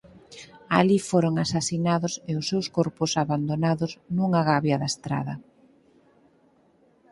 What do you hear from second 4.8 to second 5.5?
da estrada.